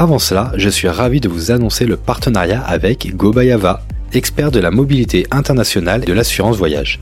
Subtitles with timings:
[0.00, 3.82] Avant cela, je suis ravi de vous annoncer le partenariat avec Gobayava,
[4.12, 7.00] expert de la mobilité internationale et de l'assurance voyage.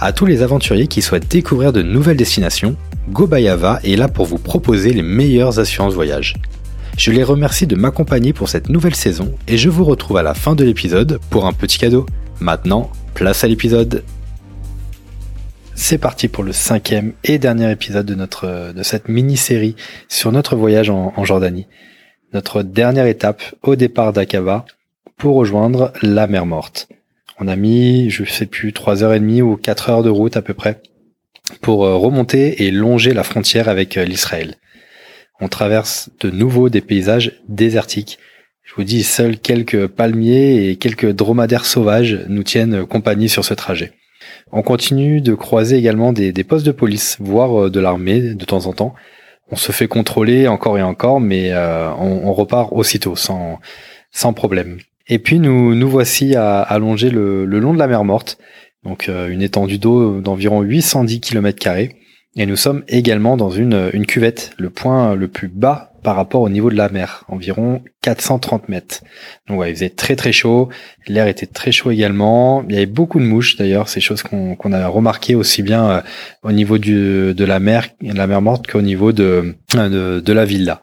[0.00, 2.74] À tous les aventuriers qui souhaitent découvrir de nouvelles destinations,
[3.10, 6.36] Gobayava est là pour vous proposer les meilleures assurances voyage.
[6.96, 10.32] Je les remercie de m'accompagner pour cette nouvelle saison et je vous retrouve à la
[10.32, 12.06] fin de l'épisode pour un petit cadeau.
[12.40, 14.02] Maintenant, place à l'épisode.
[15.74, 19.76] C'est parti pour le cinquième et dernier épisode de notre de cette mini-série
[20.08, 21.66] sur notre voyage en, Jordanie.
[22.32, 24.66] Notre dernière étape au départ d'Aqaba
[25.16, 26.88] pour rejoindre la mer Morte.
[27.38, 30.36] On a mis, je sais plus, trois heures et demie ou quatre heures de route
[30.36, 30.80] à peu près
[31.60, 34.56] pour euh, remonter et longer la frontière avec euh, l'Israël.
[35.40, 38.18] On traverse de nouveau des paysages désertiques.
[38.62, 43.54] Je vous dis, seuls quelques palmiers et quelques dromadaires sauvages nous tiennent compagnie sur ce
[43.54, 43.92] trajet.
[44.50, 48.66] On continue de croiser également des, postes de police, voire euh, de l'armée de temps
[48.66, 48.94] en temps.
[49.50, 53.60] On se fait contrôler encore et encore, mais euh, on, repart aussitôt, sans,
[54.10, 54.78] sans problème.
[55.08, 58.38] Et puis nous nous voici à, allonger le, le long de la mer Morte,
[58.84, 61.58] donc euh, une étendue d'eau d'environ 810 km
[62.36, 66.42] et nous sommes également dans une, une cuvette, le point le plus bas par rapport
[66.42, 69.02] au niveau de la mer, environ 430 mètres.
[69.48, 70.68] Donc ouais, il faisait très très chaud,
[71.08, 74.72] l'air était très chaud également, il y avait beaucoup de mouches d'ailleurs, c'est choses qu'on
[74.72, 76.00] a remarqué aussi bien euh,
[76.42, 80.44] au niveau du, de la mer, la mer morte qu'au niveau de, de, de la
[80.44, 80.82] villa.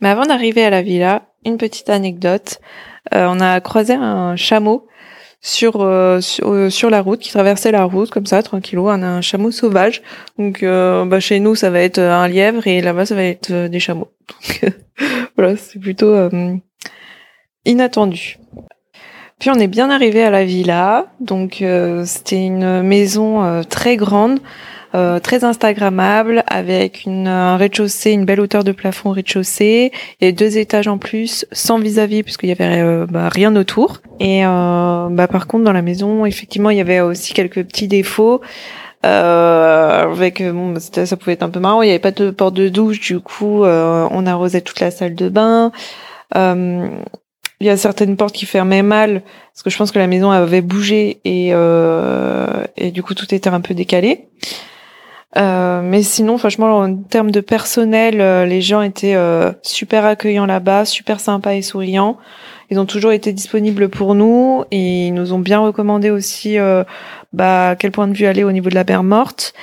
[0.00, 2.60] Mais avant d'arriver à la villa, une petite anecdote.
[3.14, 4.86] Euh, on a croisé un chameau
[5.40, 9.20] sur euh, euh, sur, la route, qui traversait la route comme ça, tranquillou, un, un
[9.20, 10.02] chameau sauvage.
[10.38, 13.52] Donc euh, bah, chez nous, ça va être un lièvre et là-bas, ça va être
[13.68, 14.10] des chameaux.
[14.62, 14.72] Donc
[15.36, 16.14] voilà, c'est plutôt
[17.64, 18.38] inattendu.
[19.38, 21.06] Puis on est bien arrivé à la villa.
[21.20, 21.64] Donc
[22.04, 24.40] c'était une maison très grande
[24.94, 30.56] euh, très instagrammable avec une, un rez-de-chaussée, une belle hauteur de plafond rez-de-chaussée et deux
[30.56, 34.00] étages en plus sans vis-à-vis puisqu'il y avait euh, bah, rien autour.
[34.18, 37.88] Et euh, bah, par contre dans la maison effectivement il y avait aussi quelques petits
[37.88, 38.40] défauts.
[39.06, 42.30] Euh, avec bon bah, ça pouvait être un peu marrant il n'y avait pas de
[42.30, 45.70] porte de douche du coup on arrosait toute la salle de bain
[46.34, 49.22] il y a certaines portes qui fermaient mal
[49.54, 51.50] parce que je pense que la maison avait bougé et
[52.76, 54.26] et du coup tout était un peu décalé
[55.38, 60.46] euh, mais sinon, franchement, en termes de personnel, euh, les gens étaient euh, super accueillants
[60.46, 62.18] là-bas, super sympas et souriants.
[62.70, 66.58] Ils ont toujours été disponibles pour nous et ils nous ont bien recommandé aussi
[67.32, 69.54] bah, quel point de vue aller au niveau de la mer morte.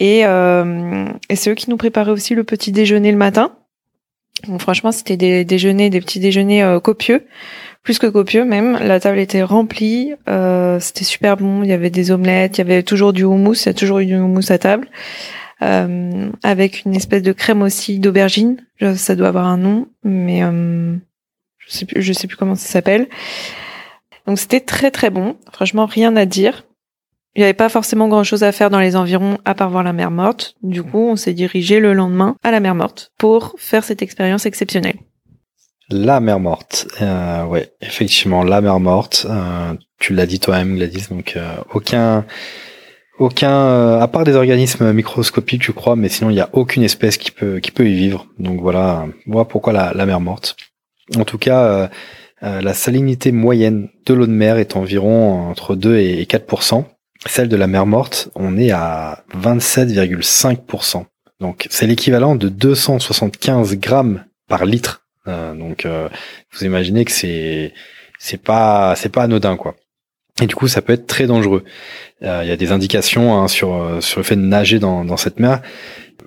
[0.00, 3.52] Et, et c'est eux qui nous préparaient aussi le petit déjeuner le matin.
[4.48, 7.24] Donc franchement, c'était des déjeuners, des petits déjeuners copieux
[7.82, 8.78] plus que copieux même.
[8.78, 11.62] La table était remplie, euh, c'était super bon.
[11.62, 14.00] Il y avait des omelettes, il y avait toujours du houmous, il y a toujours
[14.00, 14.88] eu du houmous à table,
[15.62, 18.64] euh, avec une espèce de crème aussi d'aubergine.
[18.96, 20.96] Ça doit avoir un nom, mais euh,
[21.58, 23.08] je sais plus, je sais plus comment ça s'appelle.
[24.26, 25.36] Donc c'était très très bon.
[25.52, 26.66] Franchement, rien à dire.
[27.36, 29.84] Il n'y avait pas forcément grand chose à faire dans les environs à part voir
[29.84, 30.56] la mer morte.
[30.62, 34.46] Du coup, on s'est dirigé le lendemain à la mer morte pour faire cette expérience
[34.46, 34.96] exceptionnelle.
[35.92, 36.86] La mer morte.
[37.02, 39.26] Euh, ouais, effectivement, la mer morte.
[39.28, 41.08] Euh, tu l'as dit toi-même, Gladys.
[41.10, 42.24] Donc euh, aucun,
[43.18, 46.84] aucun, euh, à part des organismes microscopiques, je crois, mais sinon il n'y a aucune
[46.84, 48.26] espèce qui peut qui peut y vivre.
[48.38, 50.56] Donc voilà, voilà pourquoi la, la mer morte?
[51.16, 51.90] En tout cas,
[52.40, 56.84] la salinité moyenne de l'eau de mer est environ entre 2 et 4%
[57.26, 61.04] Celle de la mer morte, on est à 27,5%
[61.40, 65.09] Donc c'est l'équivalent de 275 grammes par litre euh,
[65.54, 66.08] donc, euh,
[66.52, 67.72] vous imaginez que c'est
[68.18, 69.76] c'est pas c'est pas anodin quoi.
[70.42, 71.64] Et du coup, ça peut être très dangereux.
[72.22, 75.16] Euh, il y a des indications hein, sur sur le fait de nager dans dans
[75.16, 75.62] cette mer.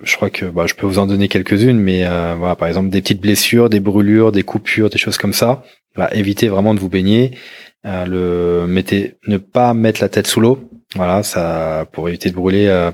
[0.02, 2.04] Je crois que bah, je peux vous en donner quelques-unes, mais
[2.36, 5.62] voilà, par exemple des petites blessures, des brûlures, des coupures, des choses comme ça.
[5.96, 7.38] Bah, évitez vraiment de vous baigner.
[7.84, 10.68] le mettez, ne pas mettre la tête sous l'eau.
[10.96, 12.90] Voilà, ça pour éviter de brûler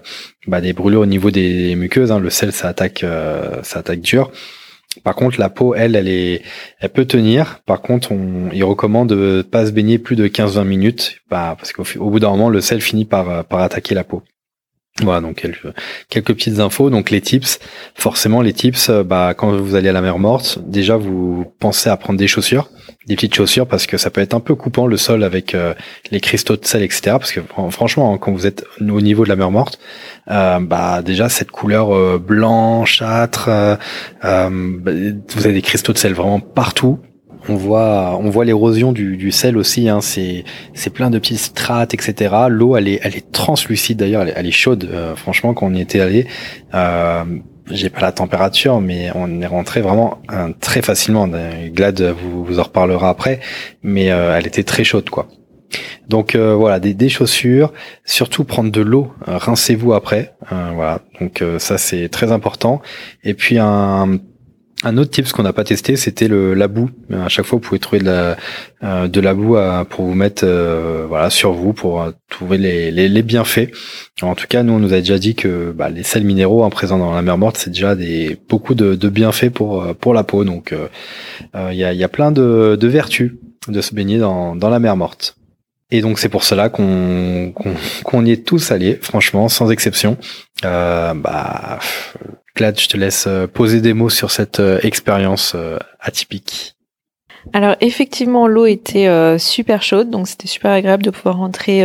[0.47, 2.13] bah, des brûlures au niveau des muqueuses.
[2.13, 2.21] Hein.
[2.21, 3.05] Le sel, ça attaque,
[3.63, 4.31] ça attaque dur.
[5.05, 6.43] Par contre, la peau, elle, elle est,
[6.81, 7.61] elle peut tenir.
[7.65, 11.73] Par contre, on, il recommande de pas se baigner plus de 15-20 minutes, bah, parce
[11.73, 14.23] qu'au bout d'un moment, le sel finit par, par attaquer la peau.
[15.03, 15.47] Voilà, donc
[16.09, 16.91] quelques, petites infos.
[16.91, 17.59] Donc les tips,
[17.95, 21.89] forcément les tips, euh, bah quand vous allez à la mer morte, déjà vous pensez
[21.89, 22.69] à prendre des chaussures,
[23.07, 25.75] des petites chaussures parce que ça peut être un peu coupant le sol avec euh,
[26.11, 27.03] les cristaux de sel, etc.
[27.13, 27.41] Parce que
[27.71, 29.79] franchement, hein, quand vous êtes au niveau de la mer morte,
[30.31, 33.49] euh, bah déjà cette couleur blanchâtre,
[34.23, 37.01] bah, vous avez des cristaux de sel vraiment partout
[37.49, 39.89] on voit, on voit l'érosion du, du, sel aussi.
[39.89, 40.45] Hein, c'est,
[40.75, 42.35] c'est plein de petites strates, etc.
[42.49, 44.27] L'eau, elle est, elle est translucide d'ailleurs.
[44.35, 44.89] Elle, est chaude.
[44.91, 46.27] Euh, franchement, quand on y était allé,
[46.75, 47.25] euh,
[47.71, 51.29] j'ai pas la température, mais on est rentré vraiment euh, très facilement.
[51.29, 53.41] Glad vous, vous en reparlera après,
[53.83, 55.29] mais euh, elle était très chaude, quoi.
[56.09, 57.73] Donc voilà, des, des, chaussures,
[58.05, 60.99] surtout prendre de l'eau, rincez-vous après, voilà.
[61.21, 62.83] Donc ça c'est très important.
[63.23, 64.19] Et puis un
[64.83, 66.91] un autre tip qu'on n'a pas testé, c'était le la boue.
[67.13, 68.37] À chaque fois, vous pouvez trouver de la
[68.83, 69.57] euh, de la boue
[69.91, 73.71] pour vous mettre euh, voilà sur vous pour euh, trouver les, les, bienfaits.
[74.23, 76.71] en tout cas, nous on nous a déjà dit que bah, les sels minéraux hein,
[76.71, 80.25] présents dans la mer morte, c'est déjà des beaucoup de, de, bienfaits pour pour la
[80.25, 80.45] peau.
[80.45, 80.75] Donc
[81.55, 83.33] il y a, y a plein de, de vertus
[83.69, 85.37] de se baigner dans dans la mer morte.
[85.91, 87.53] Et donc c'est pour cela qu'on
[88.05, 90.17] qu'on y est tous allés, franchement, sans exception.
[90.65, 91.81] Euh, bah,
[92.55, 96.75] Claude, je te laisse euh, poser des mots sur cette euh, expérience euh, atypique.
[97.55, 99.09] Alors effectivement, l'eau était
[99.39, 101.83] super chaude, donc c'était super agréable de pouvoir rentrer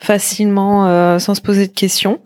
[0.00, 2.22] facilement sans se poser de questions.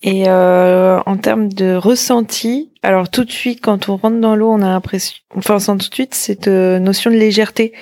[0.00, 4.62] Et en termes de ressenti, alors tout de suite quand on rentre dans l'eau, on
[4.62, 7.72] a l'impression, enfin sans tout de suite cette notion de légèreté,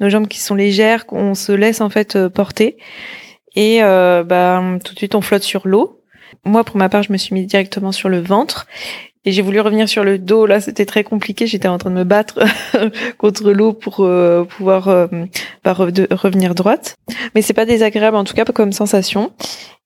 [0.00, 2.78] nos jambes qui sont légères, qu'on se laisse en fait porter,
[3.54, 5.97] et bah tout de suite on flotte sur l'eau.
[6.44, 8.66] Moi, pour ma part, je me suis mise directement sur le ventre.
[9.24, 10.46] Et j'ai voulu revenir sur le dos.
[10.46, 11.46] Là, c'était très compliqué.
[11.46, 12.40] J'étais en train de me battre
[13.18, 15.06] contre l'eau pour euh, pouvoir euh,
[15.64, 16.96] bah, revenir droite.
[17.34, 19.32] Mais c'est pas désagréable, en tout cas, comme sensation.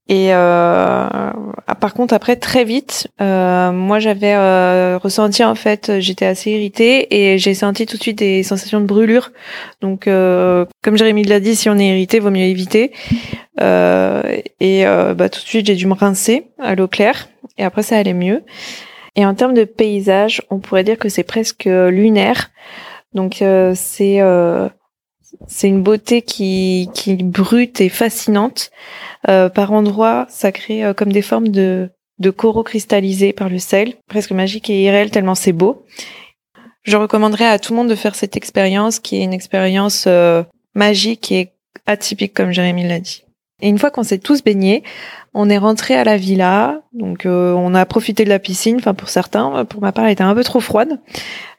[0.08, 4.36] Et euh, ah, par contre, après, très vite, euh, moi, j'avais
[4.96, 8.86] ressenti en fait, j'étais assez irritée et j'ai senti tout de suite des sensations de
[8.86, 9.32] brûlure.
[9.80, 12.92] Donc, comme Jérémy l'a dit, si on est irrité, vaut mieux éviter.
[13.62, 14.22] Euh,
[14.60, 17.28] et bah, tout de suite, j'ai dû me rincer à l'eau claire
[17.58, 18.42] et après, ça allait mieux.
[19.14, 22.50] Et en termes de paysage, on pourrait dire que c'est presque lunaire.
[23.14, 23.44] Donc,
[23.74, 24.20] c'est
[25.46, 28.70] c'est une beauté qui, qui brute et fascinante.
[29.28, 33.58] Euh, par endroits, ça crée euh, comme des formes de, de coraux cristallisés par le
[33.58, 35.84] sel, presque magique et irréel tellement c'est beau.
[36.82, 40.42] Je recommanderais à tout le monde de faire cette expérience qui est une expérience euh,
[40.74, 41.52] magique et
[41.86, 43.24] atypique comme Jérémy l'a dit.
[43.62, 44.82] Et une fois qu'on s'est tous baignés,
[45.34, 48.76] on est rentré à la villa, donc euh, on a profité de la piscine.
[48.76, 51.00] Enfin pour certains, pour ma part, elle était un peu trop froide.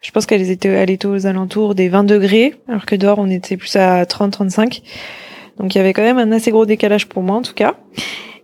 [0.02, 3.30] Je pense qu'elle était, elle était aux alentours des 20 degrés, alors que dehors on
[3.30, 4.82] était plus à 30-35.
[5.58, 7.76] Donc il y avait quand même un assez gros décalage pour moi en tout cas.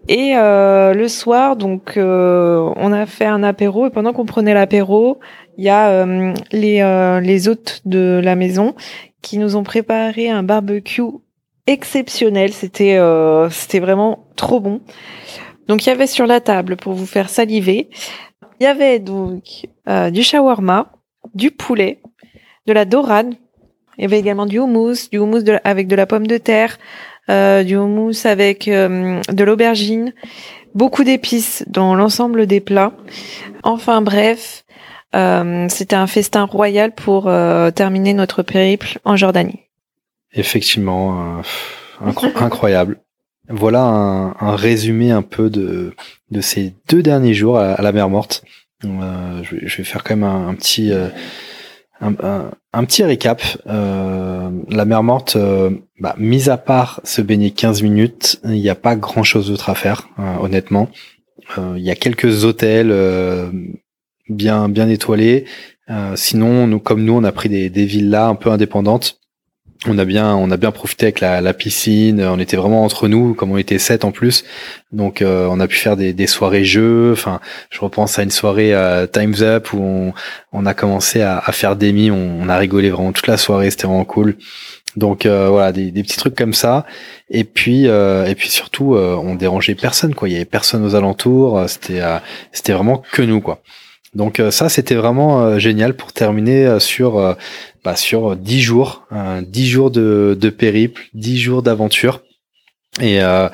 [0.08, 4.54] Et euh, le soir, donc euh, on a fait un apéro et pendant qu'on prenait
[4.54, 5.20] l'apéro,
[5.58, 6.06] il y a
[6.54, 8.76] les les hôtes de la maison
[9.22, 11.04] qui nous ont préparé un barbecue
[11.70, 12.52] exceptionnel.
[12.52, 14.82] C'était euh, c'était vraiment trop bon.
[15.68, 17.90] Donc il y avait sur la table pour vous faire saliver,
[18.60, 20.92] il y avait donc euh, du shawarma,
[21.36, 22.02] du poulet,
[22.66, 23.36] de la dorade.
[23.98, 26.78] Il y avait également du houmous, du houmous avec de la pomme de terre,
[27.30, 30.14] euh, du houmous avec de l'aubergine,
[30.74, 32.94] beaucoup d'épices dans l'ensemble des plats.
[33.64, 34.64] Enfin bref,
[35.14, 37.30] c'était un festin royal pour
[37.76, 39.69] terminer notre périple en Jordanie.
[40.34, 41.40] Effectivement,
[42.02, 43.00] euh, incroyable.
[43.48, 45.94] Voilà un, résumé un peu de,
[46.30, 48.44] de ces deux derniers jours à, la mer morte.
[48.86, 51.08] Euh, je, vais faire quand même un, petit euh,
[52.00, 53.42] un, petit récap.
[53.66, 55.36] la mer morte,
[56.00, 59.72] bah, mis à part se baigner 15 minutes, il n'y a pas grand chose d'autre
[59.72, 60.08] à faire,
[60.40, 60.90] honnêtement.
[61.58, 62.94] Il y a quelques hôtels
[64.30, 65.46] bien bien étoilés.
[66.14, 69.19] sinon, nous, comme nous, on a pris des, des villas un peu indépendantes
[69.88, 72.22] on a bien on a bien profité avec la, la, piscine.
[72.22, 74.44] On était vraiment entre nous comme on était sept en plus.
[74.92, 77.12] Donc euh, on a pu faire des, des, soirées jeux.
[77.14, 80.14] Enfin je repense à une soirée euh, Times Up où on,
[80.52, 83.38] on a commencé à, à faire des mi on, on, a rigolé vraiment toute la
[83.38, 83.72] soirée.
[83.72, 84.36] C'était vraiment cool.
[84.98, 86.86] Donc euh, voilà des, des, petits trucs comme ça.
[87.30, 90.28] Et puis et puis surtout on dérangeait personne quoi.
[90.28, 91.64] Il y avait personne aux alentours.
[91.68, 92.02] C'était
[92.52, 93.62] c'était vraiment que nous quoi
[94.14, 97.36] donc ça c'était vraiment génial pour terminer sur
[97.84, 99.08] bah, sur dix jours,
[99.44, 102.22] dix jours de, de périple, dix jours d'aventure.
[103.02, 103.48] Et, euh,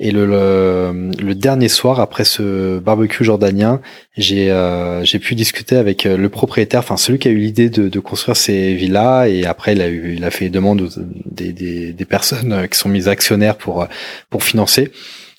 [0.00, 3.80] et le, le, dernier soir, après ce barbecue jordanien,
[4.16, 7.68] j'ai euh, j'ai pu discuter avec euh, le propriétaire, enfin celui qui a eu l'idée
[7.68, 10.90] de, de construire ces villas, et après il a eu il a fait demande
[11.26, 13.86] des, des, des personnes qui sont mises actionnaires pour
[14.30, 14.90] pour financer.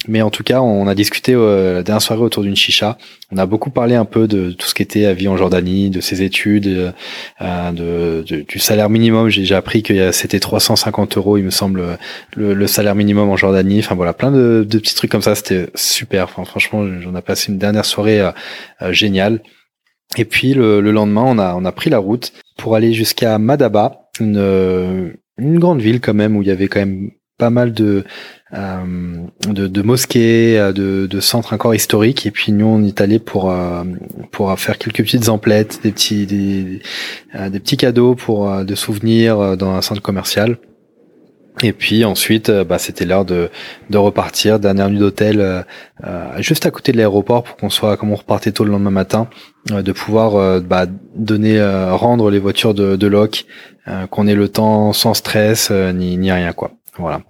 [0.08, 2.98] Mais en tout cas, on a discuté euh, la dernière soirée autour d'une chicha.
[3.34, 5.89] On a beaucoup parlé un peu de tout ce qui était à vie en Jordanie,
[5.89, 6.94] de ses études,
[7.41, 9.27] euh, de, du salaire minimum.
[9.27, 11.98] J'ai appris que c'était 350 euros, il me semble,
[12.38, 13.79] le, salaire minimum en Jordanie.
[13.79, 15.36] Enfin voilà, plein de, petits trucs comme ça.
[15.36, 16.24] C'était super.
[16.24, 18.32] Enfin, franchement, j'en ai passé une dernière soirée euh,
[18.82, 19.41] euh, géniale.
[20.15, 23.38] Et puis le, le, lendemain, on a, on a pris la route pour aller jusqu'à
[23.38, 27.74] Madaba, une, une grande ville quand même où il y avait quand même pas mal
[27.74, 28.03] de, euh,
[28.51, 32.25] de, de, mosquées, euh, de, de, centres encore historiques.
[32.25, 33.84] Et puis nous, on est allé pour euh,
[34.32, 36.82] pour faire quelques petites emplettes, des petits des,
[37.50, 40.58] des petits cadeaux pour de souvenirs dans un centre commercial.
[41.62, 43.50] Et puis ensuite, bah, c'était l'heure de,
[43.89, 44.60] de repartir.
[44.60, 45.62] Dernière nuit d'hôtel, euh,
[46.38, 49.27] juste à côté de l'aéroport pour qu'on soit, comme on repartait tôt le lendemain matin,
[49.70, 53.46] de pouvoir bah, donner, rendre les voitures de, de loc,
[54.10, 56.72] qu'on ait le temps sans stress ni, ni rien quoi.
[56.98, 57.22] Voilà.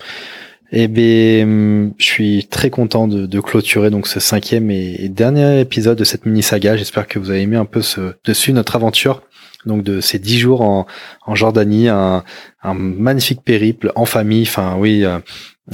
[0.72, 6.04] Eh ben, je suis très content de, clôturer donc ce cinquième et dernier épisode de
[6.04, 6.78] cette mini saga.
[6.78, 9.24] J'espère que vous avez aimé un peu ce dessus notre aventure.
[9.66, 10.86] Donc de ces dix jours en,
[11.34, 12.24] Jordanie, un,
[12.64, 14.44] magnifique périple en famille.
[14.44, 15.20] Enfin oui, euh,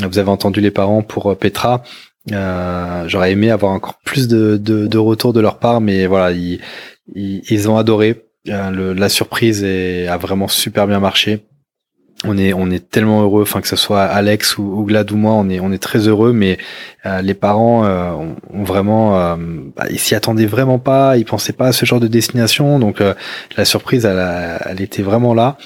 [0.02, 1.84] vous avez entendu les parents pour euh, Petra.
[2.32, 6.36] Euh, J'aurais aimé avoir encore plus de, de, de retours de leur part, mais voilà,
[7.14, 8.26] ils, ont adoré.
[8.46, 11.46] La surprise est, a vraiment super bien marché
[12.28, 15.34] on est on est tellement heureux enfin que ce soit Alex ou, Glad ou moi
[15.34, 16.58] on est on est très heureux mais
[17.06, 19.36] euh, les parents euh, ont, vraiment euh,
[19.76, 23.02] bah, ils s'y attendaient vraiment pas ils pensaient pas à ce genre de destination donc
[23.58, 25.58] la surprise elle, elle était vraiment là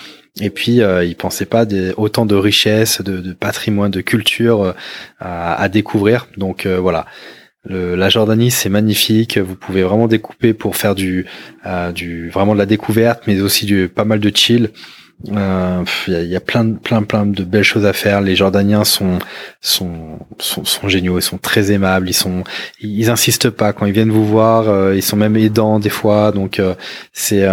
[0.41, 1.65] et puis ils pensaient pas
[1.97, 4.75] autant de richesses de, patrimoine de culture
[5.19, 7.05] à, à, découvrir donc voilà
[7.65, 9.37] la Jordanie, c'est magnifique.
[9.37, 11.27] Vous pouvez vraiment découper pour faire du,
[11.93, 14.71] du vraiment de la découverte, mais aussi du pas mal de chill.
[15.25, 18.21] Il euh, y, a, y, a, plein, plein, plein de belles choses à faire.
[18.21, 19.19] Les Jordaniens sont,
[19.59, 21.19] sont, sont, géniaux.
[21.19, 22.09] Ils sont très aimables.
[22.09, 22.43] Ils sont,
[22.79, 24.69] ils insistent pas quand ils viennent vous voir.
[24.69, 26.31] Euh, ils sont même aidants des fois.
[26.31, 26.73] Donc euh,
[27.11, 27.45] c'est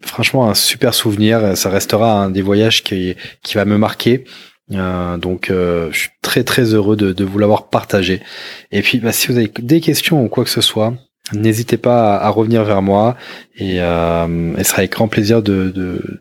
[0.00, 1.56] franchement un super souvenir.
[1.56, 4.24] Ça restera un des voyages qui, qui va me marquer.
[4.70, 8.22] donc je suis très très heureux de, de vous l'avoir partagé.
[8.70, 10.94] Et puis bah, si vous avez des questions ou quoi que ce soit,
[11.32, 13.16] N'hésitez pas à, revenir vers moi
[13.56, 15.72] et, euh, ce sera avec grand plaisir de,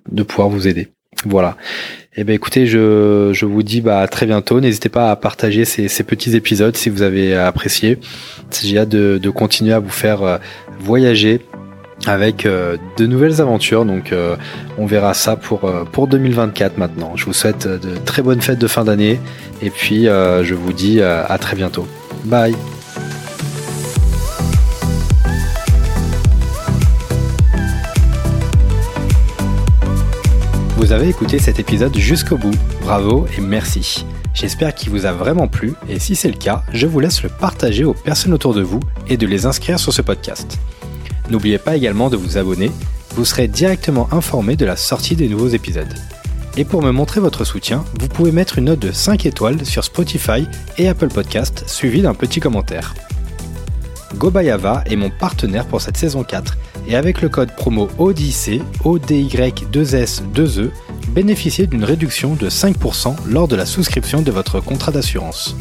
[0.10, 0.90] de, pouvoir vous aider.
[1.26, 1.58] Voilà.
[2.16, 4.60] Eh ben écoutez, je, je vous dis bah à très bientôt.
[4.60, 8.00] N'hésitez pas à partager ces, ces petits épisodes si vous avez apprécié.
[8.62, 10.38] J'ai hâte de, de continuer à vous faire euh,
[10.80, 11.42] voyager
[12.06, 13.86] avec euh, de nouvelles aventures.
[13.86, 14.36] Donc euh,
[14.78, 17.14] on verra ça pour, pour 2024 maintenant.
[17.16, 19.20] Je vous souhaite de très bonnes fêtes de fin d'année
[19.62, 21.88] et puis je vous dis à très bientôt.
[22.26, 22.56] Bye
[30.92, 32.54] Vous avez écouté cet épisode jusqu'au bout.
[32.82, 34.06] Bravo et merci.
[34.34, 37.30] J'espère qu'il vous a vraiment plu et si c'est le cas, je vous laisse le
[37.30, 40.60] partager aux personnes autour de vous et de les inscrire sur ce podcast.
[41.30, 42.74] N'oubliez pas également de vous abonner,
[43.16, 45.96] vous serez directement informé de la sortie des nouveaux épisodes.
[46.58, 49.86] Et pour me montrer votre soutien, vous pouvez mettre une note de 5 étoiles sur
[49.86, 50.46] Spotify
[50.78, 52.94] et Apple Podcast suivi d'un petit commentaire.
[54.16, 60.70] Gobayava est mon partenaire pour cette saison 4 et avec le code promo ODIC, ODY2S2E,
[61.10, 65.56] bénéficiez d'une réduction de 5% lors de la souscription de votre contrat d'assurance.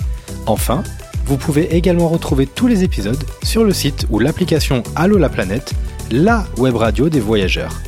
[0.47, 0.83] Enfin,
[1.26, 5.75] vous pouvez également retrouver tous les épisodes sur le site ou l'application Allo la planète,
[6.11, 7.80] la web radio des voyageurs.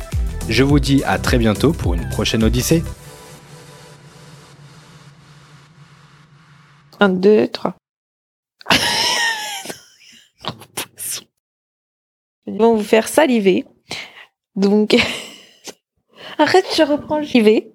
[0.49, 2.83] Je vous dis à très bientôt pour une prochaine Odyssée.
[6.99, 7.75] 1, 2, 3.
[12.57, 13.65] Vont vous faire saliver.
[14.55, 14.95] Donc,
[16.37, 17.71] arrête, je reprends, j'y vais.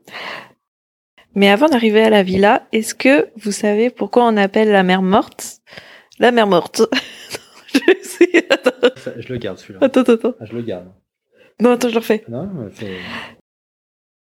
[1.35, 5.03] Mais avant d'arriver à la villa, est-ce que vous savez pourquoi on appelle la mer
[5.03, 5.61] morte?
[6.19, 6.83] La mer morte
[7.73, 8.45] je, sais,
[9.19, 9.81] je le garde celui-là.
[9.83, 10.35] Attends, attends, attends.
[10.41, 10.91] Ah, je le garde.
[11.61, 12.25] Non, attends, je le refais.
[12.29, 12.97] Non, c'est...